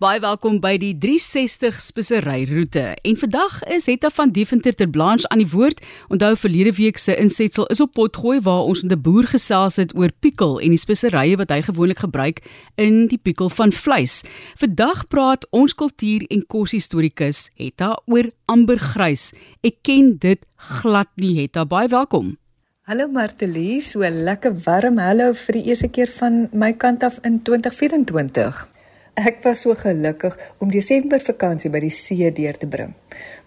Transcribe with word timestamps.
Baie 0.00 0.16
welkom 0.16 0.62
by 0.64 0.78
die 0.80 0.94
360 0.96 1.76
speseryroete. 1.84 2.94
En 3.04 3.18
vandag 3.20 3.58
is 3.68 3.84
Hetta 3.84 4.08
van 4.16 4.30
Deventer 4.32 4.72
ter 4.72 4.88
Blanche 4.88 5.28
aan 5.28 5.42
die 5.42 5.50
woord. 5.52 5.82
Onthou 6.08 6.30
verlede 6.40 6.72
week 6.78 6.96
se 6.96 7.12
insetsel 7.20 7.66
is 7.68 7.82
op 7.84 7.92
potgooi 7.98 8.38
waar 8.40 8.64
ons 8.64 8.80
met 8.82 8.96
'n 8.96 9.02
boer 9.02 9.28
gesels 9.28 9.76
het 9.76 9.92
oor 9.92 10.08
pikkel 10.20 10.56
en 10.60 10.72
die 10.72 10.80
speserye 10.80 11.36
wat 11.36 11.50
hy 11.50 11.60
gewoonlik 11.68 11.98
gebruik 11.98 12.40
in 12.76 13.06
die 13.12 13.18
pikkel 13.18 13.50
van 13.50 13.72
vleis. 13.72 14.22
Vandag 14.56 15.06
praat 15.08 15.46
ons 15.50 15.74
kultuur 15.74 16.24
en 16.30 16.46
koshistorikus 16.46 17.50
Hetta 17.54 18.00
oor 18.06 18.32
ambergrys. 18.44 19.32
Ek 19.60 19.76
ken 19.82 20.16
dit 20.18 20.46
glad 20.56 21.08
nie 21.16 21.40
Hetta. 21.40 21.66
Baie 21.66 21.88
welkom. 21.88 22.38
Hallo 22.82 23.08
Martelie, 23.08 23.80
so 23.80 23.98
lekker 23.98 24.56
warm 24.64 24.98
hallo 24.98 25.32
vir 25.32 25.52
die 25.52 25.64
eerste 25.68 25.88
keer 25.88 26.08
van 26.08 26.48
my 26.52 26.72
kant 26.72 27.02
af 27.02 27.18
in 27.22 27.42
2024. 27.42 28.79
Ek 29.14 29.42
was 29.42 29.60
so 29.60 29.74
gelukkig 29.74 30.36
om 30.58 30.70
Desember 30.70 31.20
vakansie 31.20 31.70
by 31.70 31.80
die 31.82 31.90
see 31.90 32.30
deur 32.32 32.56
te 32.56 32.68
bring. 32.70 32.94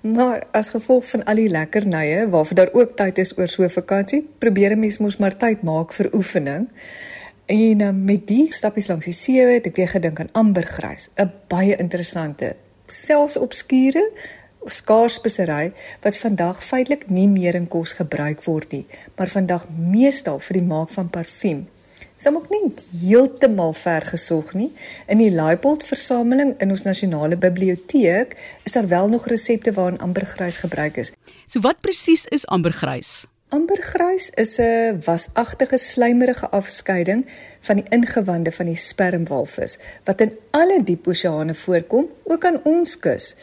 Maar 0.02 0.44
as 0.52 0.74
gevolg 0.74 1.06
van 1.10 1.24
al 1.24 1.40
die 1.40 1.50
lekkernye 1.50 2.28
waarvoor 2.30 2.60
daar 2.60 2.74
ook 2.74 2.98
tyd 3.00 3.18
is 3.18 3.38
oor 3.38 3.48
so 3.48 3.64
'n 3.64 3.70
vakansie, 3.70 4.28
probeer 4.40 4.72
'n 4.72 4.80
mens 4.80 4.98
mos 4.98 5.18
maar 5.18 5.38
tyd 5.38 5.64
maak 5.64 5.94
vir 5.94 6.14
oefening. 6.14 6.68
En 7.46 7.82
uh, 7.82 7.90
met 7.90 8.28
die 8.28 8.54
stappies 8.54 8.88
langs 8.88 9.06
die 9.06 9.14
see 9.14 9.40
het 9.40 9.66
ek 9.66 9.76
weer 9.76 9.90
gedink 9.90 10.20
aan 10.20 10.32
ambergrys, 10.32 11.10
'n 11.16 11.32
baie 11.48 11.76
interessante, 11.76 12.56
selfs 12.88 13.38
obskure 13.38 14.12
skaars 14.66 15.14
spesery 15.14 15.74
wat 16.02 16.18
vandag 16.18 16.64
feitelik 16.64 17.10
nie 17.10 17.28
meer 17.28 17.56
in 17.56 17.68
kos 17.68 17.94
gebruik 17.94 18.44
word 18.44 18.72
nie, 18.72 18.86
maar 19.16 19.28
vandag 19.28 19.68
meestal 19.70 20.40
vir 20.40 20.54
die 20.54 20.68
maak 20.68 20.90
van 20.90 21.10
parfuum 21.10 21.68
Som 22.16 22.36
ook 22.36 22.50
nie 22.50 22.74
heeltemal 23.02 23.74
ver 23.74 24.02
gesog 24.06 24.54
nie. 24.54 24.70
In 25.08 25.18
die 25.18 25.32
Leipold 25.34 25.84
versameling 25.84 26.54
in 26.62 26.70
ons 26.70 26.86
nasionale 26.86 27.38
biblioteek 27.38 28.38
is 28.64 28.72
daar 28.72 28.88
wel 28.88 29.10
nog 29.10 29.28
resepte 29.28 29.74
waarin 29.74 30.00
ambergrys 30.00 30.58
gebruik 30.58 30.98
is. 30.98 31.14
So 31.48 31.60
wat 31.60 31.82
presies 31.82 32.26
is 32.26 32.48
ambergrys? 32.48 33.26
Ambergrys 33.54 34.30
is 34.30 34.58
'n 34.58 35.02
wasagtige 35.06 35.78
slijmerige 35.78 36.50
afskeiding 36.50 37.26
van 37.60 37.76
die 37.76 37.86
ingewande 37.90 38.52
van 38.52 38.66
die 38.66 38.76
spermwalvis 38.76 39.78
wat 40.04 40.22
in 40.22 40.38
alle 40.50 40.84
diep 40.84 41.08
oseane 41.08 41.56
voorkom, 41.56 42.10
ook 42.24 42.46
aan 42.46 42.60
ons 42.64 43.00
kus. 43.00 43.36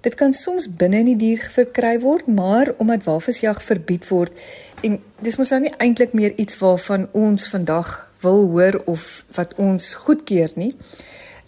Dit 0.00 0.14
kan 0.14 0.32
soms 0.32 0.74
binne 0.74 0.98
in 0.98 1.04
die 1.04 1.16
dier 1.16 1.48
verkry 1.52 2.00
word, 2.00 2.26
maar 2.26 2.74
omdat 2.76 3.04
walvisjag 3.04 3.62
verbied 3.62 4.08
word 4.08 4.40
en 4.80 5.02
dis 5.18 5.36
mos 5.36 5.48
nou 5.48 5.60
nie 5.60 5.74
eintlik 5.76 6.12
meer 6.12 6.32
iets 6.36 6.58
waarvan 6.58 7.08
ons 7.12 7.48
vandag 7.48 8.13
wil 8.24 8.46
hoor 8.50 8.80
of 8.90 9.24
wat 9.36 9.54
ons 9.60 9.92
goedkeur 10.06 10.50
nie, 10.58 10.72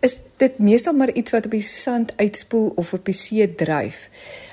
is 0.05 0.21
dit 0.41 0.59
meestal 0.59 0.95
maar 0.95 1.13
iets 1.13 1.33
wat 1.35 1.49
op 1.49 1.57
die 1.57 1.65
sand 1.65 2.13
uitspoel 2.21 2.69
of 2.77 2.93
op 2.93 3.05
die 3.09 3.17
see 3.17 3.47
dryf. 3.55 4.07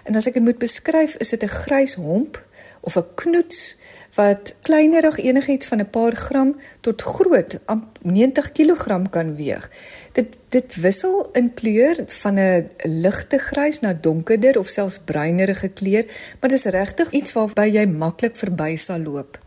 En 0.07 0.15
as 0.15 0.27
ek 0.29 0.39
dit 0.39 0.45
moet 0.45 0.61
beskryf, 0.61 1.17
is 1.23 1.35
dit 1.35 1.43
'n 1.43 1.55
grys 1.63 1.95
homp 1.99 2.39
of 2.81 2.97
'n 2.97 3.05
knoets 3.15 3.77
wat 4.15 4.55
kleinerig 4.61 5.17
enigiets 5.17 5.67
van 5.67 5.79
'n 5.79 5.89
paar 5.89 6.15
gram 6.15 6.55
tot 6.81 7.01
groot 7.01 7.59
90 8.01 8.51
kg 8.51 9.09
kan 9.09 9.35
weeg. 9.35 9.69
Dit 10.11 10.27
dit 10.49 10.75
wissel 10.75 11.29
in 11.33 11.53
kleur 11.53 12.03
van 12.05 12.39
'n 12.39 12.69
ligte 12.83 13.37
grys 13.37 13.79
na 13.79 13.93
donkerder 13.93 14.59
of 14.59 14.67
selfs 14.67 14.99
bruinerige 14.99 15.67
kleur, 15.67 16.05
maar 16.39 16.49
dis 16.49 16.63
regtig 16.63 17.11
iets 17.11 17.33
waarby 17.33 17.67
jy 17.67 17.85
maklik 17.85 18.35
verby 18.35 18.75
sal 18.75 18.99
loop. 18.99 19.42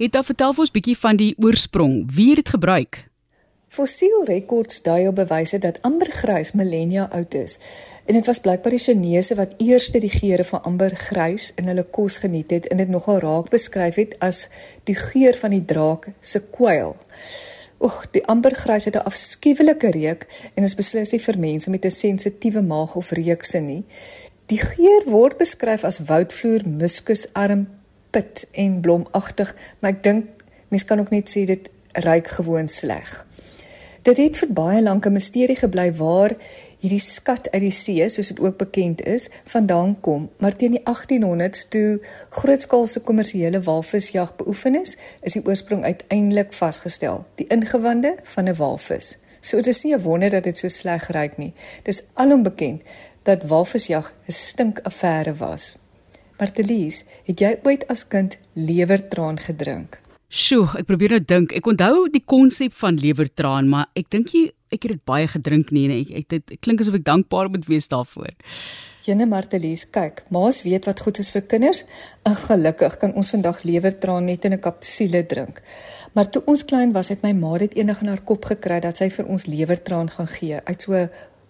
Het 0.00 0.12
dan 0.12 0.24
vertel 0.24 0.54
vir 0.56 0.64
ons 0.64 0.72
bietjie 0.72 0.96
van 0.96 1.18
die 1.20 1.34
oorsprong. 1.44 1.96
Wie 2.16 2.34
dit 2.34 2.48
gebruik? 2.48 3.02
Fossielrekords 3.68 4.78
dui 4.82 5.02
op 5.10 5.18
bewyse 5.18 5.58
dat 5.60 5.76
ambergrys 5.84 6.54
millennia 6.56 7.04
oud 7.12 7.34
is. 7.36 7.58
En 8.08 8.16
dit 8.16 8.26
was 8.26 8.40
blykbaar 8.40 8.72
die 8.72 8.80
Chinese 8.80 9.34
wat 9.36 9.52
eers 9.60 9.90
die 9.92 10.08
geure 10.08 10.46
van 10.48 10.62
ambergrys 10.70 11.50
in 11.60 11.68
hulle 11.68 11.84
kos 11.84 12.16
geniet 12.22 12.50
het 12.50 12.68
en 12.72 12.80
dit 12.80 12.88
nogal 12.88 13.20
raak 13.20 13.50
beskryf 13.52 13.98
het 14.00 14.16
as 14.24 14.46
die 14.88 14.96
geur 14.96 15.36
van 15.36 15.52
die 15.52 15.64
draak 15.64 16.08
se 16.20 16.40
kwyl. 16.48 16.96
Oeg, 17.80 17.98
die 18.16 18.24
ambergrys 18.24 18.88
het 18.88 18.96
'n 18.96 19.04
afskuwelike 19.04 19.90
reuk 19.90 20.24
en 20.54 20.64
is 20.64 20.74
beslis 20.80 21.12
nie 21.12 21.20
vir 21.20 21.38
mense 21.38 21.70
met 21.70 21.84
'n 21.84 21.90
sensitiewe 21.90 22.62
maag 22.62 22.96
of 22.96 23.10
reukse 23.10 23.58
nie. 23.58 23.84
Die 24.46 24.58
geur 24.58 25.02
word 25.06 25.36
beskryf 25.36 25.84
as 25.84 25.98
woudvloer, 25.98 26.62
muskusarm, 26.68 27.68
pit 28.10 28.48
en 28.52 28.80
blomagtig, 28.80 29.54
maar 29.78 29.90
ek 29.90 30.02
dink 30.02 30.44
mense 30.68 30.86
kan 30.86 31.00
ook 31.00 31.10
net 31.10 31.30
sê 31.30 31.44
dit 31.44 31.70
ruik 31.92 32.28
gewoon 32.28 32.68
sleg. 32.68 33.26
Dit 34.02 34.16
het 34.16 34.36
vir 34.40 34.52
baie 34.56 34.82
lank 34.82 35.06
'n 35.06 35.12
misterie 35.12 35.56
gebly 35.56 35.92
waar 35.92 36.32
hierdie 36.78 37.00
skat 37.00 37.50
uit 37.50 37.62
die 37.62 37.70
see, 37.70 38.08
soos 38.08 38.28
dit 38.28 38.40
ook 38.40 38.56
bekend 38.56 39.02
is, 39.02 39.28
vandaan 39.44 40.00
kom, 40.00 40.30
maar 40.38 40.56
teen 40.56 40.70
die 40.70 40.82
1800s 40.84 41.68
toe 41.68 42.00
grootskaalse 42.30 43.00
kommersiële 43.00 43.60
walvisjag 43.60 44.36
beoefen 44.36 44.80
is, 44.80 44.96
is 45.20 45.32
die 45.32 45.44
oorsprong 45.46 45.84
uiteindelik 45.84 46.52
vasgestel, 46.52 47.26
die 47.34 47.46
ingewande 47.46 48.16
van 48.22 48.48
'n 48.48 48.56
walvis. 48.56 49.18
So 49.40 49.56
dit 49.56 49.66
is 49.66 49.82
nie 49.82 49.94
'n 49.94 50.02
wonder 50.02 50.30
dat 50.30 50.44
dit 50.44 50.58
so 50.58 50.68
sleg 50.68 51.08
ruik 51.08 51.36
nie. 51.36 51.52
Dis 51.82 52.02
alom 52.14 52.42
bekend 52.42 52.82
dat 53.22 53.44
walvisjag 53.44 54.14
'n 54.26 54.32
stinkaffære 54.32 55.34
was. 55.34 55.76
Martelies, 56.40 57.02
het 57.26 57.42
jy 57.42 57.50
ooit 57.68 57.82
as 57.92 58.06
kind 58.08 58.38
lewertraan 58.56 59.36
gedrink? 59.44 59.98
Sjoe, 60.32 60.70
ek 60.78 60.86
probeer 60.88 61.12
nou 61.12 61.18
dink. 61.20 61.50
Ek 61.52 61.66
onthou 61.68 62.06
die 62.08 62.22
konsep 62.24 62.72
van 62.80 62.96
lewertraan, 62.96 63.66
maar 63.68 63.90
ek 63.98 64.08
dink 64.14 64.32
jy 64.32 64.46
ek 64.70 64.86
het 64.86 64.94
dit 64.94 65.02
baie 65.04 65.26
gedrink 65.28 65.72
nie 65.74 65.82
en 65.88 65.92
ek, 65.98 66.12
ek 66.20 66.28
dit 66.30 66.54
klink 66.64 66.80
asof 66.80 66.96
ek 66.96 67.04
dankbaar 67.04 67.50
moet 67.52 67.66
wees 67.68 67.90
daarvoor. 67.92 68.30
Jene 69.04 69.26
Martelies, 69.28 69.82
kyk, 69.92 70.22
maas 70.32 70.62
weet 70.64 70.86
wat 70.88 71.02
goed 71.04 71.18
is 71.20 71.28
vir 71.34 71.44
kinders. 71.50 71.82
En 72.24 72.38
gelukkig 72.38 72.96
kan 73.02 73.12
ons 73.18 73.32
vandag 73.34 73.60
lewertraan 73.68 74.30
net 74.30 74.46
in 74.48 74.54
'n 74.56 74.62
kapsule 74.64 75.26
drink. 75.26 75.60
Maar 76.14 76.30
toe 76.30 76.42
ons 76.46 76.64
klein 76.64 76.92
was, 76.92 77.08
het 77.08 77.22
my 77.22 77.32
ma 77.32 77.58
dit 77.58 77.74
eendag 77.74 78.00
in 78.00 78.08
haar 78.08 78.24
kop 78.24 78.44
gekry 78.44 78.80
dat 78.80 78.96
sy 78.96 79.10
vir 79.10 79.26
ons 79.26 79.46
lewertraan 79.46 80.08
gaan 80.08 80.28
gee 80.28 80.56
uit 80.64 80.82
so 80.82 81.08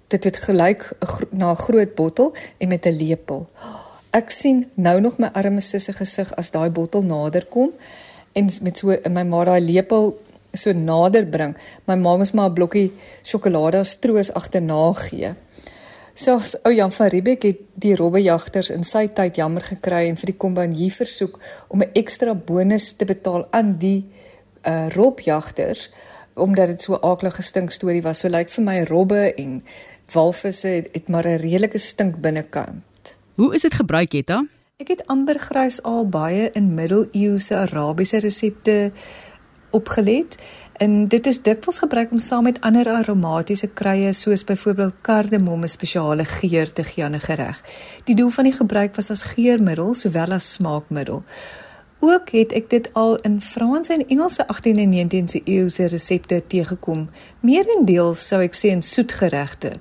dit 0.09 0.25
het 0.25 0.37
gelyk 0.37 0.83
na 1.31 1.53
'n 1.53 1.63
groot 1.67 1.95
bottel 1.95 2.35
en 2.59 2.69
met 2.69 2.87
'n 2.87 2.97
lepel. 2.97 3.47
Oh, 3.63 3.90
Ek 4.11 4.33
sien 4.35 4.65
nou 4.75 4.97
nog 4.99 5.21
my 5.23 5.29
arme 5.39 5.63
sussie 5.63 5.93
gesig 5.95 6.33
as 6.41 6.49
daai 6.51 6.71
bottel 6.75 7.05
nader 7.07 7.45
kom 7.47 7.69
en 8.35 8.49
met 8.67 8.81
so 8.81 8.91
in 8.91 9.15
my 9.15 9.23
ma 9.23 9.45
daai 9.47 9.61
lepel 9.63 10.17
so 10.55 10.73
nader 10.75 11.29
bring. 11.31 11.55
My 11.87 11.95
ma 11.95 12.17
moes 12.17 12.33
maar 12.35 12.51
'n 12.51 12.55
blokkie 12.55 12.91
sjokolade 13.23 13.85
stroos 13.85 14.33
agterna 14.35 14.93
gee. 14.95 15.31
Selfs 16.15 16.57
ou 16.65 16.73
Jan 16.75 16.93
van 16.93 17.09
Riebeeck 17.09 17.43
het 17.43 17.59
die 17.75 17.95
robbejagters 17.97 18.71
in 18.71 18.83
sy 18.83 19.07
tyd 19.07 19.37
jammer 19.37 19.63
gekry 19.63 20.09
en 20.09 20.17
vir 20.17 20.27
die 20.27 20.39
kombanjie 20.39 20.91
versoek 20.91 21.39
om 21.69 21.83
'n 21.83 21.91
ekstra 21.95 22.35
bonus 22.35 22.93
te 22.93 23.05
betaal 23.05 23.47
aan 23.53 23.79
die 23.79 24.05
uh 24.67 24.89
robjagters 24.89 25.91
omdat 26.35 26.67
dit 26.67 26.83
so 26.83 26.95
'n 26.95 27.05
aaklige 27.05 27.43
stink 27.43 27.71
storie 27.71 28.03
was. 28.03 28.19
So 28.19 28.29
lyk 28.29 28.39
like 28.39 28.51
vir 28.51 28.65
my 28.65 28.83
robbe 28.83 29.35
en 29.35 29.63
walvisse 30.13 30.69
het, 30.69 30.89
het 30.93 31.09
maar 31.09 31.27
'n 31.27 31.39
redelike 31.39 31.79
stink 31.79 32.21
binnekant. 32.21 32.90
Hoe 33.35 33.55
is 33.55 33.63
dit 33.63 33.75
gebruik, 33.75 34.13
Jetta? 34.13 34.47
Ek 34.81 34.89
het 34.89 35.07
ambergrys 35.07 35.83
al 35.83 36.07
baie 36.09 36.51
in 36.57 36.75
middeleeuse 36.75 37.57
Arabiese 37.57 38.19
resepte 38.19 38.93
opgelet 39.71 40.37
en 40.83 41.07
dit 41.09 41.27
is 41.27 41.43
dikwels 41.43 41.79
gebruik 41.85 42.13
om 42.13 42.19
saam 42.19 42.47
met 42.49 42.61
ander 42.67 42.89
aromatiese 42.89 43.69
kruie 43.81 44.13
soos 44.17 44.45
byvoorbeeld 44.45 45.01
kardemom 45.01 45.63
'n 45.63 45.69
spesiale 45.69 46.25
geur 46.25 46.73
te 46.73 46.85
gee 46.85 47.05
aan 47.05 47.15
'n 47.15 47.21
gereg. 47.21 47.63
Die 48.05 48.15
doel 48.15 48.29
van 48.29 48.45
die 48.45 48.53
gebruik 48.53 48.97
was 48.97 49.11
as 49.11 49.23
geurmiddel 49.23 49.95
sowel 49.95 50.33
as 50.33 50.53
smaakmiddel. 50.53 51.25
Ook 51.99 52.31
het 52.31 52.53
ek 52.53 52.71
dit 52.71 52.95
al 52.95 53.17
in 53.17 53.41
Franse 53.41 53.93
en 53.93 54.07
Engelse 54.07 54.47
18de 54.47 54.81
en 54.81 54.93
19de 54.93 55.41
eeuse 55.45 55.87
resepte 55.87 56.43
teëgekom, 56.47 57.11
meerendeels 57.41 58.27
sou 58.27 58.43
ek 58.43 58.55
sê 58.55 58.73
in 58.73 58.83
soetgeregte. 58.83 59.73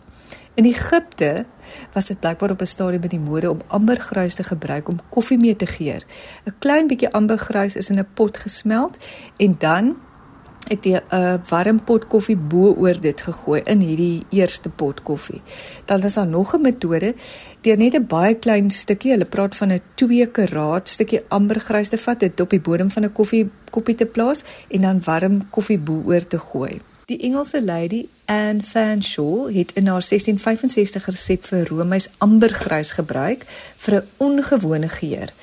In 0.60 0.66
Egipte 0.66 1.46
was 1.94 2.06
dit 2.06 2.20
blykbaar 2.20 2.52
op 2.52 2.62
'n 2.62 2.66
stadium 2.66 3.02
by 3.02 3.08
die 3.08 3.20
mode 3.20 3.50
om 3.50 3.62
ambergruis 3.68 4.34
te 4.34 4.44
gebruik 4.44 4.90
om 4.90 4.98
koffie 5.10 5.38
mee 5.38 5.56
te 5.56 5.66
geur. 5.66 6.04
'n 6.46 6.56
Klein 6.60 6.88
bietjie 6.88 7.14
ambergruis 7.14 7.76
is 7.76 7.90
in 7.90 8.00
'n 8.00 8.08
pot 8.14 8.38
gesmelt 8.38 8.98
en 9.38 9.56
dan 9.58 9.96
het 10.68 10.86
jy 10.86 11.00
'n 11.00 11.42
warm 11.50 11.84
pot 11.84 12.08
koffie 12.08 12.38
bo 12.38 12.74
oor 12.74 13.00
dit 13.02 13.22
gegooi 13.22 13.62
in 13.66 13.80
hierdie 13.80 14.24
eerste 14.30 14.70
pot 14.70 15.02
koffie. 15.02 15.42
Dan 15.86 16.04
is 16.04 16.14
daar 16.14 16.28
nog 16.28 16.56
'n 16.56 16.62
metode 16.62 17.16
deur 17.62 17.78
net 17.78 17.96
'n 17.96 18.06
baie 18.06 18.36
klein 18.36 18.70
stukkie, 18.70 19.12
hulle 19.12 19.26
praat 19.26 19.56
van 19.56 19.72
'n 19.72 19.82
2 19.96 20.26
karaat 20.26 20.90
stukkie 20.90 21.22
ambergruis 21.28 21.90
te 21.90 21.98
vat, 21.98 22.20
dit 22.20 22.40
op 22.40 22.50
die 22.50 22.62
bodem 22.62 22.90
van 22.90 23.04
'n 23.04 23.14
koffiekoppie 23.14 23.96
te 23.96 24.06
plaas 24.06 24.44
en 24.68 24.82
dan 24.82 25.02
warm 25.04 25.50
koffie 25.50 25.80
bo 25.80 26.02
oor 26.06 26.28
te 26.28 26.40
gooi. 26.40 26.80
Die 27.10 27.18
Engelse 27.26 27.62
lady 27.62 28.08
Anne 28.26 28.62
Fanshawe 28.62 29.54
het 29.54 29.72
in 29.74 29.88
haar 29.88 30.04
1665 30.06 31.06
resep 31.10 31.48
vir 31.50 31.66
roomys 31.72 32.06
ambergrys 32.22 32.92
gebruik 33.00 33.46
vir 33.78 33.96
'n 33.96 34.08
ongewone 34.18 34.90
geur. 34.90 35.34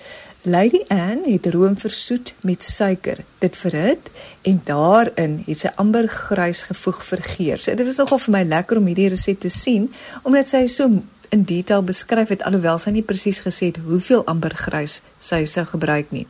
Lady 0.42 0.82
Anne 0.88 1.32
het 1.32 1.46
room 1.46 1.76
versoet 1.76 2.34
met 2.40 2.62
suiker, 2.62 3.18
dit 3.38 3.56
verhit 3.56 4.10
en 4.42 4.60
daarin 4.64 5.42
het 5.46 5.58
sy 5.58 5.70
ambergrys 5.74 6.62
gevoeg 6.62 7.04
vir 7.04 7.22
geur. 7.22 7.58
So 7.58 7.74
dit 7.74 7.86
was 7.86 7.96
nogal 7.96 8.18
vir 8.18 8.32
my 8.32 8.42
lekker 8.42 8.76
om 8.76 8.86
hierdie 8.86 9.08
resep 9.08 9.40
te 9.40 9.48
sien 9.48 9.92
omdat 10.22 10.48
sy 10.48 10.66
so 10.66 11.02
in 11.28 11.42
detail 11.42 11.82
beskryf 11.82 12.28
het 12.28 12.42
alhoewel 12.42 12.78
sy 12.78 12.90
nie 12.90 13.02
presies 13.02 13.40
gesê 13.40 13.72
het 13.72 13.76
hoeveel 13.76 14.24
ambergrys 14.24 15.00
sy 15.20 15.44
sou 15.44 15.64
gebruik 15.64 16.10
nie. 16.10 16.26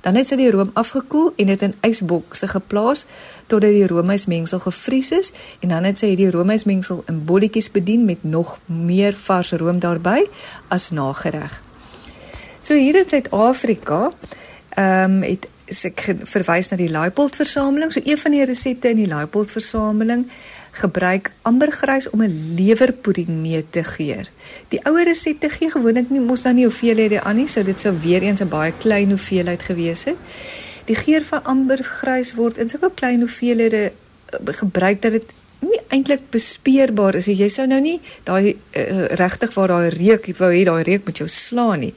Dan 0.00 0.14
het 0.14 0.28
sy 0.28 0.36
die 0.40 0.50
room 0.50 0.70
afgekoel 0.78 1.32
en 1.36 1.52
dit 1.52 1.62
in 1.62 1.74
ysbokse 1.86 2.48
geplaas 2.48 3.06
totdat 3.46 3.74
die 3.74 3.86
roomysmengsel 3.86 4.60
gevries 4.64 5.12
is 5.16 5.32
en 5.60 5.74
dan 5.74 5.88
het 5.88 5.98
sy 5.98 6.12
hierdie 6.12 6.30
roomysmengsel 6.34 7.02
in 7.10 7.24
bolletjies 7.24 7.70
bedien 7.74 8.04
met 8.04 8.24
nog 8.24 8.56
meer 8.66 9.16
vars 9.26 9.52
room 9.52 9.80
daarbey 9.80 10.26
as 10.68 10.90
nagereg. 10.90 11.60
So 12.60 12.74
hier 12.74 12.96
in 12.98 13.08
Suid-Afrika, 13.08 14.10
ehm 14.76 15.18
um, 15.18 15.22
het 15.22 15.46
ek 15.68 16.00
verwys 16.24 16.70
na 16.72 16.78
die 16.80 16.88
Leipold 16.88 17.36
versameling. 17.36 17.92
So 17.92 18.00
een 18.04 18.18
van 18.18 18.32
die 18.32 18.44
resepte 18.48 18.88
in 18.88 19.02
die 19.02 19.08
Leipold 19.08 19.50
versameling 19.52 20.26
gebruik 20.78 21.30
ambergrys 21.42 22.10
om 22.10 22.22
'n 22.22 22.54
lewerpudding 22.56 23.28
mee 23.28 23.64
te 23.70 23.84
geur. 23.84 24.28
Die 24.68 24.80
ouer 24.84 25.04
resepte 25.04 25.50
gee 25.50 25.70
gewoonlik 25.70 26.10
nie 26.10 26.20
mos 26.20 26.42
dan 26.42 26.54
nie 26.54 26.64
hoeveelhede 26.64 27.22
aan 27.22 27.36
nie, 27.36 27.48
sou 27.48 27.64
dit 27.64 27.80
sou 27.80 27.94
weer 27.98 28.22
eens 28.22 28.40
'n 28.40 28.48
baie 28.48 28.72
klein 28.78 29.08
hoeveelheid 29.08 29.62
gewees 29.62 30.04
het. 30.04 30.16
Die 30.84 30.96
geur 30.96 31.24
van 31.24 31.44
ambergrys 31.44 32.34
word 32.34 32.58
in 32.58 32.68
sulke 32.68 32.90
klein 32.94 33.20
hoeveelhede 33.20 33.92
eh, 33.92 34.54
gebruik 34.54 35.02
dat 35.02 35.12
dit 35.12 35.24
nie 35.58 35.80
eintlik 35.88 36.20
bespeurbaar 36.30 37.14
is. 37.14 37.26
Jy 37.26 37.48
sou 37.48 37.66
nou 37.66 37.80
nie 37.82 38.00
daai 38.24 38.54
uh, 38.54 39.04
regtig 39.18 39.54
waar 39.54 39.72
daai 39.72 39.88
reuk, 39.90 40.26
jy 40.26 40.34
wou 40.38 40.50
hê 40.54 40.64
daai 40.68 40.82
reuk 40.86 41.08
met 41.08 41.18
jou 41.18 41.28
slaan 41.28 41.82
nie. 41.82 41.94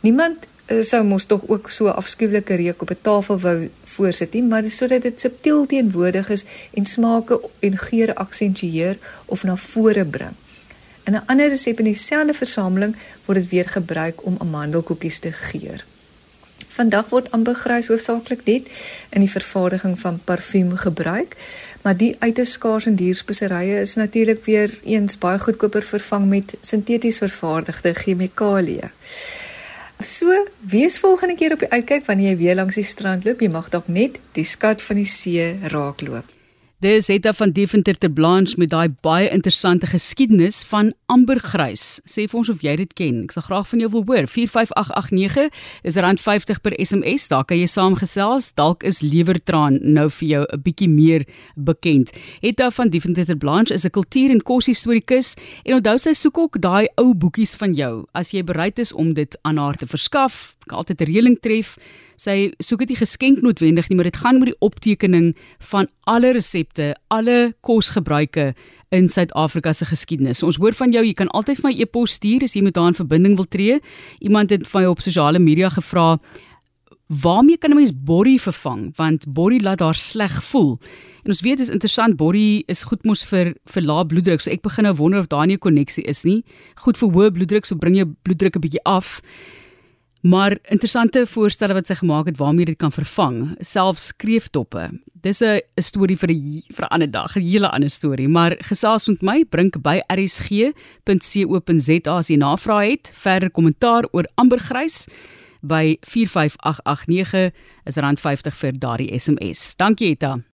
Niemand 0.00 0.46
sou 0.80 1.04
mos 1.04 1.24
tog 1.24 1.42
ook 1.48 1.70
so 1.70 1.88
afskuwelike 1.88 2.54
reuk 2.54 2.82
op 2.82 2.90
'n 2.90 2.98
tafel 3.00 3.38
wou 3.38 3.70
voorsit 3.84 4.32
nie, 4.32 4.42
maar 4.42 4.62
dis 4.62 4.76
sodat 4.76 5.02
dit 5.02 5.20
subtiel 5.20 5.66
teenwoordig 5.66 6.28
is 6.28 6.44
en 6.74 6.84
smake 6.84 7.40
en 7.60 7.78
geure 7.78 8.14
aksentueer 8.14 8.98
of 9.24 9.42
na 9.42 9.56
vore 9.56 10.04
bring. 10.04 10.34
In 11.04 11.12
'n 11.12 11.22
ander 11.26 11.48
resep 11.48 11.78
in 11.78 11.84
dieselfde 11.84 12.34
versameling 12.34 12.96
word 13.24 13.38
dit 13.38 13.48
weer 13.48 13.68
gebruik 13.68 14.24
om 14.24 14.36
amandelkoekies 14.38 15.18
te 15.18 15.32
geur. 15.32 15.84
Vandag 16.68 17.08
word 17.08 17.30
ambergrys 17.30 17.88
hoofsaaklik 17.88 18.44
net 18.44 18.68
in 19.10 19.20
die 19.20 19.30
vervaardiging 19.30 20.00
van 20.00 20.20
parfuum 20.24 20.76
gebruik, 20.76 21.36
maar 21.82 21.96
die 21.96 22.16
uiters 22.18 22.52
skaars 22.52 22.86
en 22.86 22.94
dierspeserye 22.94 23.80
is 23.80 23.94
natuurlik 23.94 24.44
weer 24.44 24.78
eens 24.82 25.18
baie 25.18 25.38
goedkoper 25.38 25.82
vervang 25.82 26.28
met 26.28 26.54
sinteties 26.60 27.18
vervaardigde 27.18 27.92
chemikalieë. 27.94 28.90
So, 30.02 30.34
wees 30.58 30.98
volgende 30.98 31.36
keer 31.38 31.52
op 31.52 31.60
die 31.62 31.70
uitkyk 31.70 32.06
wanneer 32.08 32.32
jy 32.32 32.36
weer 32.40 32.56
langs 32.58 32.74
die 32.74 32.86
strand 32.86 33.26
loop, 33.26 33.42
jy 33.42 33.50
mag 33.52 33.68
dalk 33.70 33.86
net 33.86 34.18
die 34.34 34.46
skat 34.46 34.82
van 34.82 34.98
die 34.98 35.06
see 35.06 35.52
raakloop. 35.70 36.31
Dis 36.82 37.06
Etta 37.08 37.30
van 37.32 37.52
Deventer 37.54 37.98
ter 37.98 38.10
Blanche 38.10 38.56
met 38.58 38.72
daai 38.72 38.88
baie 39.06 39.28
interessante 39.30 39.86
geskiedenis 39.86 40.64
van 40.66 40.88
ambergrys. 41.06 42.00
Sê 42.10 42.24
vir 42.26 42.40
ons 42.40 42.48
of 42.50 42.64
jy 42.66 42.72
dit 42.80 42.94
ken. 42.98 43.20
Ek 43.22 43.36
sal 43.36 43.44
graag 43.46 43.68
van 43.70 43.84
jou 43.84 43.90
wil 43.92 44.02
hoor. 44.08 44.26
45889 44.26 45.60
is 45.86 46.00
R50 46.02 46.58
per 46.64 46.74
SMS. 46.82 47.28
Daar 47.30 47.46
kan 47.46 47.60
jy 47.60 47.68
saamgesels. 47.70 48.50
Dalk 48.58 48.82
is 48.82 48.98
lewertraan 49.06 49.78
nou 49.94 50.08
vir 50.10 50.28
jou 50.28 50.42
'n 50.42 50.62
bietjie 50.64 50.90
meer 50.90 51.22
bekend. 51.54 52.10
Etta 52.42 52.70
van 52.70 52.90
Deventer 52.90 53.26
ter 53.26 53.38
Blanche 53.38 53.74
is 53.74 53.84
'n 53.86 53.90
kultuur- 53.90 54.30
en 54.34 54.42
koshistorikus 54.42 55.36
en 55.64 55.74
onthou 55.74 55.98
sy 55.98 56.12
soek 56.12 56.36
ook 56.38 56.60
daai 56.60 56.88
ou 56.96 57.14
boekies 57.14 57.54
van 57.54 57.74
jou. 57.74 58.06
As 58.12 58.32
jy 58.32 58.42
bereid 58.42 58.78
is 58.80 58.92
om 58.92 59.14
dit 59.14 59.38
aan 59.42 59.56
haar 59.56 59.76
te 59.76 59.86
verskaf, 59.86 60.56
kan 60.66 60.78
altyd 60.78 61.00
'n 61.00 61.04
reëling 61.04 61.40
tref. 61.40 61.78
Sy 62.22 62.52
soek 62.62 62.84
dit 62.84 62.92
nie 62.92 63.00
geskenk 63.00 63.40
noodwendig 63.42 63.88
nie, 63.90 63.96
maar 63.98 64.06
dit 64.06 64.20
gaan 64.22 64.38
oor 64.38 64.50
die 64.52 64.60
optekening 64.62 65.32
van 65.72 65.88
alle 66.06 66.30
resepte, 66.36 66.92
alle 67.10 67.54
kosgebruike 67.66 68.52
in 68.94 69.08
Suid-Afrika 69.10 69.72
se 69.74 69.88
geskiedenis. 69.90 70.44
Ons 70.46 70.60
hoor 70.62 70.76
van 70.78 70.94
jou, 70.94 71.02
jy 71.02 71.16
kan 71.18 71.32
altyd 71.34 71.58
vir 71.58 71.70
my 71.70 71.74
e-pos 71.82 72.14
stuur 72.20 72.46
as 72.46 72.54
jy 72.54 72.62
met 72.62 72.78
haar 72.78 72.92
in 72.92 72.98
verbinding 73.00 73.34
wil 73.40 73.48
tree. 73.50 73.80
Iemand 74.22 74.54
het 74.54 74.68
van 74.70 74.86
jou 74.86 74.92
op 74.94 75.02
sosiale 75.02 75.42
media 75.42 75.72
gevra 75.72 76.20
waarmee 77.12 77.58
kan 77.58 77.70
'n 77.70 77.76
mens 77.76 77.92
borrie 77.92 78.40
vervang 78.40 78.96
want 78.96 79.26
borrie 79.28 79.60
laat 79.60 79.80
haar 79.80 79.94
sleg 79.94 80.42
voel. 80.44 80.78
En 81.24 81.28
ons 81.30 81.40
weet 81.40 81.58
dit 81.58 81.66
is 81.66 81.72
interessant 81.74 82.16
borrie 82.16 82.62
is 82.66 82.82
goed 82.82 83.04
mos 83.04 83.24
vir 83.24 83.54
vir 83.64 83.82
lae 83.82 84.06
bloeddruk. 84.06 84.40
So 84.40 84.50
ek 84.50 84.62
begin 84.62 84.84
nou 84.84 84.94
wonder 84.94 85.20
of 85.20 85.26
daar 85.26 85.46
nie 85.46 85.56
'n 85.56 85.58
koneksie 85.58 86.04
is 86.04 86.22
nie. 86.22 86.44
Goed 86.74 86.96
vir 86.96 87.08
hoë 87.08 87.30
bloeddruk, 87.30 87.66
so 87.66 87.74
bring 87.74 87.96
jou 87.96 88.06
bloeddruk 88.22 88.56
'n 88.56 88.60
bietjie 88.60 88.84
af. 88.84 89.20
Maar 90.22 90.54
interessante 90.70 91.26
voorstelle 91.26 91.74
wat 91.74 91.86
sy 91.90 91.96
gemaak 91.98 92.28
het 92.30 92.38
waarmee 92.38 92.64
dit 92.68 92.78
kan 92.78 92.92
vervang, 92.94 93.56
selfs 93.58 94.06
skreeftoppe. 94.12 94.90
Dis 95.22 95.42
'n 95.42 95.60
storie 95.74 96.16
vir 96.16 96.30
'n 96.30 96.62
vir 96.74 96.84
'n 96.84 96.92
ander 96.94 97.10
dag, 97.10 97.36
'n 97.36 97.40
hele 97.40 97.70
ander 97.70 97.90
storie, 97.90 98.28
maar 98.28 98.56
gesels 98.58 99.08
met 99.08 99.22
my, 99.22 99.44
bring 99.44 99.82
by 99.82 100.00
rsg.co.za 100.08 100.72
as 102.16 102.28
jy 102.28 102.36
navraag 102.36 102.90
het, 102.90 103.12
verder 103.14 103.50
kommentaar 103.50 104.04
oor 104.12 104.28
ambergrys 104.34 105.08
by 105.60 105.96
45889 106.00 107.52
is 107.84 107.96
rand 107.96 108.20
50 108.20 108.54
vir 108.54 108.78
daardie 108.78 109.18
SMS. 109.18 109.76
Dankie 109.76 110.10
Etta. 110.10 110.51